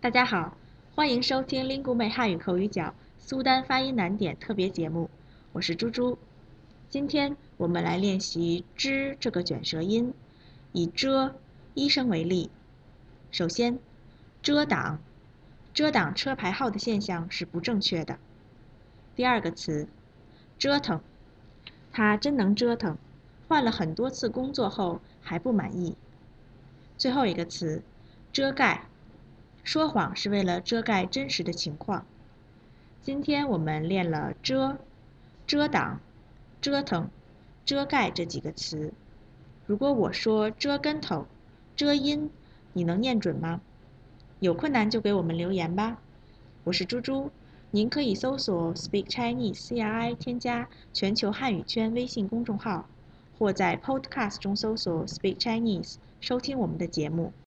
[0.00, 0.56] 大家好，
[0.94, 5.10] 欢迎收听 Lingu 美汉语口语角苏丹发音难点特别节目，
[5.52, 6.16] 我是猪猪。
[6.88, 10.14] 今天我们来练习“之”这个卷舌音，
[10.70, 11.34] 以“遮”
[11.74, 12.48] 一声为例。
[13.32, 13.80] 首先，
[14.40, 15.00] 遮挡，
[15.74, 18.20] 遮挡车牌号的现象是不正确的。
[19.16, 19.88] 第二个词，
[20.60, 21.00] 折腾，
[21.90, 22.96] 他真能折腾，
[23.48, 25.96] 换了很多次工作后还不满意。
[26.96, 27.82] 最后一个词，
[28.32, 28.87] 遮盖。
[29.70, 32.06] 说谎是为了遮盖真实的情况。
[33.02, 34.78] 今天我们练了遮、
[35.46, 36.00] 遮挡、
[36.62, 37.10] 折腾、
[37.66, 38.94] 遮盖这几个词。
[39.66, 41.26] 如果我说遮跟头、
[41.76, 42.30] 遮阴，
[42.72, 43.60] 你能念准吗？
[44.40, 45.98] 有困难就给我们留言吧。
[46.64, 47.30] 我是猪猪，
[47.70, 52.88] 您可以搜索 Speak Chinese CRI 添加全球汉语圈微信公众号，
[53.38, 57.34] 或在 Podcast 中搜索 Speak Chinese 收听我们的节目。